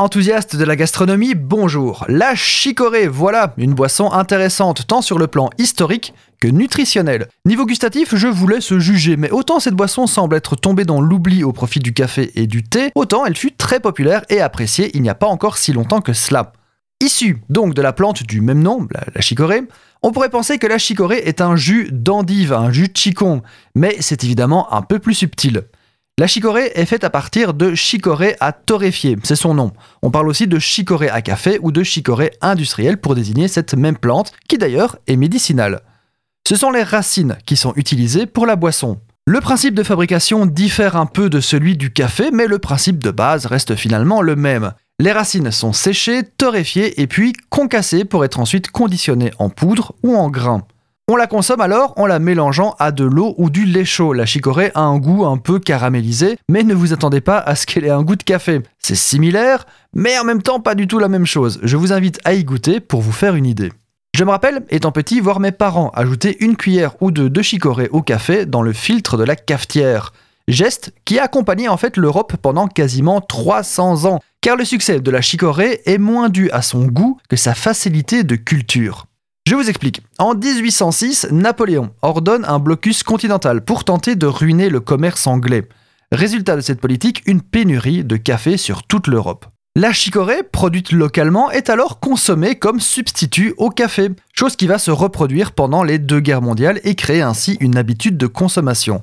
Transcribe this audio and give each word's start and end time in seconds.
Enthousiaste 0.00 0.54
de 0.54 0.62
la 0.62 0.76
gastronomie, 0.76 1.34
bonjour. 1.34 2.04
La 2.06 2.36
chicorée, 2.36 3.08
voilà 3.08 3.52
une 3.56 3.74
boisson 3.74 4.12
intéressante 4.12 4.86
tant 4.86 5.02
sur 5.02 5.18
le 5.18 5.26
plan 5.26 5.50
historique 5.58 6.14
que 6.40 6.46
nutritionnel. 6.46 7.26
Niveau 7.44 7.66
gustatif, 7.66 8.14
je 8.14 8.28
vous 8.28 8.46
laisse 8.46 8.78
juger, 8.78 9.16
mais 9.16 9.32
autant 9.32 9.58
cette 9.58 9.74
boisson 9.74 10.06
semble 10.06 10.36
être 10.36 10.54
tombée 10.54 10.84
dans 10.84 11.00
l'oubli 11.00 11.42
au 11.42 11.52
profit 11.52 11.80
du 11.80 11.92
café 11.92 12.30
et 12.36 12.46
du 12.46 12.62
thé, 12.62 12.92
autant 12.94 13.26
elle 13.26 13.36
fut 13.36 13.50
très 13.50 13.80
populaire 13.80 14.22
et 14.28 14.40
appréciée 14.40 14.92
il 14.94 15.02
n'y 15.02 15.10
a 15.10 15.16
pas 15.16 15.26
encore 15.26 15.58
si 15.58 15.72
longtemps 15.72 16.00
que 16.00 16.12
cela. 16.12 16.52
Issue 17.00 17.42
donc 17.48 17.74
de 17.74 17.82
la 17.82 17.92
plante 17.92 18.22
du 18.22 18.40
même 18.40 18.62
nom, 18.62 18.86
la, 18.92 19.20
chicorée, 19.20 19.62
on 20.02 20.12
pourrait 20.12 20.30
penser 20.30 20.58
que 20.58 20.68
la 20.68 20.78
chicorée 20.78 21.22
est 21.24 21.40
un 21.40 21.56
jus 21.56 21.88
d'endive, 21.90 22.52
un 22.52 22.70
jus 22.70 22.86
de 22.86 22.96
chicon, 22.96 23.42
mais 23.74 23.96
c'est 23.98 24.22
évidemment 24.22 24.72
un 24.72 24.82
peu 24.82 25.00
plus 25.00 25.14
subtil. 25.14 25.64
La 26.18 26.26
chicorée 26.26 26.72
est 26.74 26.84
faite 26.84 27.04
à 27.04 27.10
partir 27.10 27.54
de 27.54 27.76
chicorée 27.76 28.34
à 28.40 28.50
torréfier, 28.50 29.16
c'est 29.22 29.36
son 29.36 29.54
nom. 29.54 29.70
On 30.02 30.10
parle 30.10 30.28
aussi 30.28 30.48
de 30.48 30.58
chicorée 30.58 31.08
à 31.08 31.22
café 31.22 31.60
ou 31.62 31.70
de 31.70 31.84
chicorée 31.84 32.32
industrielle 32.40 32.96
pour 32.96 33.14
désigner 33.14 33.46
cette 33.46 33.74
même 33.74 33.96
plante, 33.96 34.32
qui 34.48 34.58
d'ailleurs 34.58 34.96
est 35.06 35.14
médicinale. 35.14 35.80
Ce 36.44 36.56
sont 36.56 36.72
les 36.72 36.82
racines 36.82 37.38
qui 37.46 37.56
sont 37.56 37.72
utilisées 37.76 38.26
pour 38.26 38.46
la 38.46 38.56
boisson. 38.56 38.98
Le 39.28 39.40
principe 39.40 39.76
de 39.76 39.84
fabrication 39.84 40.44
diffère 40.44 40.96
un 40.96 41.06
peu 41.06 41.30
de 41.30 41.38
celui 41.38 41.76
du 41.76 41.92
café, 41.92 42.32
mais 42.32 42.48
le 42.48 42.58
principe 42.58 43.00
de 43.00 43.12
base 43.12 43.46
reste 43.46 43.76
finalement 43.76 44.20
le 44.20 44.34
même. 44.34 44.72
Les 44.98 45.12
racines 45.12 45.52
sont 45.52 45.72
séchées, 45.72 46.24
torréfiées 46.36 47.00
et 47.00 47.06
puis 47.06 47.32
concassées 47.48 48.04
pour 48.04 48.24
être 48.24 48.40
ensuite 48.40 48.72
conditionnées 48.72 49.30
en 49.38 49.50
poudre 49.50 49.94
ou 50.02 50.16
en 50.16 50.30
grains. 50.30 50.66
On 51.10 51.16
la 51.16 51.26
consomme 51.26 51.62
alors 51.62 51.94
en 51.96 52.04
la 52.04 52.18
mélangeant 52.18 52.76
à 52.78 52.92
de 52.92 53.02
l'eau 53.02 53.34
ou 53.38 53.48
du 53.48 53.64
lait 53.64 53.86
chaud. 53.86 54.12
La 54.12 54.26
chicorée 54.26 54.70
a 54.74 54.82
un 54.82 54.98
goût 54.98 55.24
un 55.24 55.38
peu 55.38 55.58
caramélisé, 55.58 56.36
mais 56.50 56.64
ne 56.64 56.74
vous 56.74 56.92
attendez 56.92 57.22
pas 57.22 57.38
à 57.38 57.54
ce 57.54 57.64
qu'elle 57.64 57.86
ait 57.86 57.90
un 57.90 58.02
goût 58.02 58.14
de 58.14 58.22
café. 58.22 58.60
C'est 58.78 58.94
similaire, 58.94 59.64
mais 59.94 60.18
en 60.18 60.24
même 60.24 60.42
temps 60.42 60.60
pas 60.60 60.74
du 60.74 60.86
tout 60.86 60.98
la 60.98 61.08
même 61.08 61.24
chose. 61.24 61.60
Je 61.62 61.78
vous 61.78 61.94
invite 61.94 62.20
à 62.26 62.34
y 62.34 62.44
goûter 62.44 62.80
pour 62.80 63.00
vous 63.00 63.12
faire 63.12 63.36
une 63.36 63.46
idée. 63.46 63.72
Je 64.14 64.22
me 64.22 64.30
rappelle, 64.30 64.66
étant 64.68 64.92
petit, 64.92 65.20
voir 65.20 65.40
mes 65.40 65.50
parents 65.50 65.90
ajouter 65.94 66.36
une 66.44 66.56
cuillère 66.56 66.94
ou 67.00 67.10
deux 67.10 67.30
de 67.30 67.40
chicorée 67.40 67.88
au 67.90 68.02
café 68.02 68.44
dans 68.44 68.60
le 68.60 68.74
filtre 68.74 69.16
de 69.16 69.24
la 69.24 69.34
cafetière. 69.34 70.12
Geste 70.46 70.92
qui 71.06 71.18
a 71.18 71.24
accompagné 71.24 71.70
en 71.70 71.78
fait 71.78 71.96
l'Europe 71.96 72.36
pendant 72.36 72.68
quasiment 72.68 73.22
300 73.22 74.04
ans, 74.04 74.20
car 74.42 74.56
le 74.56 74.66
succès 74.66 75.00
de 75.00 75.10
la 75.10 75.22
chicorée 75.22 75.80
est 75.86 75.96
moins 75.96 76.28
dû 76.28 76.50
à 76.50 76.60
son 76.60 76.84
goût 76.84 77.18
que 77.30 77.36
sa 77.36 77.54
facilité 77.54 78.24
de 78.24 78.36
culture. 78.36 79.07
Je 79.48 79.54
vous 79.54 79.70
explique. 79.70 80.02
En 80.18 80.34
1806, 80.34 81.28
Napoléon 81.30 81.88
ordonne 82.02 82.44
un 82.44 82.58
blocus 82.58 83.02
continental 83.02 83.64
pour 83.64 83.82
tenter 83.82 84.14
de 84.14 84.26
ruiner 84.26 84.68
le 84.68 84.80
commerce 84.80 85.26
anglais. 85.26 85.66
Résultat 86.12 86.54
de 86.54 86.60
cette 86.60 86.82
politique, 86.82 87.22
une 87.24 87.40
pénurie 87.40 88.04
de 88.04 88.18
café 88.18 88.58
sur 88.58 88.82
toute 88.82 89.06
l'Europe. 89.06 89.46
La 89.74 89.94
chicorée, 89.94 90.42
produite 90.42 90.92
localement, 90.92 91.50
est 91.50 91.70
alors 91.70 91.98
consommée 91.98 92.56
comme 92.56 92.78
substitut 92.78 93.54
au 93.56 93.70
café, 93.70 94.10
chose 94.34 94.54
qui 94.54 94.66
va 94.66 94.76
se 94.76 94.90
reproduire 94.90 95.52
pendant 95.52 95.82
les 95.82 95.98
deux 95.98 96.20
guerres 96.20 96.42
mondiales 96.42 96.78
et 96.84 96.94
créer 96.94 97.22
ainsi 97.22 97.56
une 97.60 97.78
habitude 97.78 98.18
de 98.18 98.26
consommation. 98.26 99.02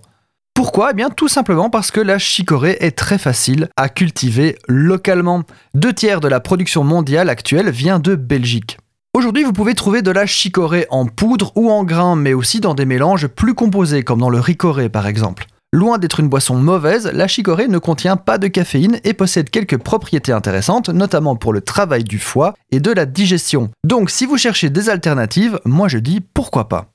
Pourquoi? 0.53 0.91
Eh 0.91 0.93
bien 0.93 1.09
tout 1.09 1.27
simplement 1.27 1.71
parce 1.71 1.89
que 1.89 2.01
la 2.01 2.19
chicorée 2.19 2.77
est 2.81 2.95
très 2.95 3.17
facile 3.17 3.67
à 3.77 3.89
cultiver 3.89 4.59
localement. 4.67 5.41
Deux 5.73 5.93
tiers 5.93 6.19
de 6.19 6.27
la 6.27 6.39
production 6.39 6.83
mondiale 6.83 7.29
actuelle 7.29 7.71
vient 7.71 7.97
de 7.97 8.13
Belgique. 8.13 8.77
Aujourd'hui, 9.15 9.45
vous 9.45 9.53
pouvez 9.53 9.75
trouver 9.75 10.01
de 10.01 10.11
la 10.11 10.25
chicorée 10.25 10.87
en 10.89 11.05
poudre 11.05 11.53
ou 11.55 11.71
en 11.71 11.85
grains, 11.85 12.17
mais 12.17 12.33
aussi 12.33 12.59
dans 12.59 12.73
des 12.73 12.83
mélanges 12.83 13.27
plus 13.27 13.53
composés, 13.53 14.03
comme 14.03 14.19
dans 14.19 14.29
le 14.29 14.41
ricoré 14.41 14.89
par 14.89 15.07
exemple. 15.07 15.45
Loin 15.71 15.99
d'être 15.99 16.19
une 16.19 16.27
boisson 16.27 16.55
mauvaise, 16.55 17.09
la 17.13 17.29
chicorée 17.29 17.69
ne 17.69 17.77
contient 17.77 18.17
pas 18.17 18.37
de 18.37 18.47
caféine 18.47 18.99
et 19.05 19.13
possède 19.13 19.49
quelques 19.49 19.77
propriétés 19.77 20.33
intéressantes, 20.33 20.89
notamment 20.89 21.37
pour 21.37 21.53
le 21.53 21.61
travail 21.61 22.03
du 22.03 22.19
foie 22.19 22.55
et 22.71 22.81
de 22.81 22.91
la 22.91 23.05
digestion. 23.05 23.69
Donc 23.85 24.09
si 24.09 24.25
vous 24.25 24.35
cherchez 24.35 24.69
des 24.69 24.89
alternatives, 24.89 25.61
moi 25.63 25.87
je 25.87 25.99
dis 25.99 26.19
pourquoi 26.19 26.67
pas. 26.67 26.87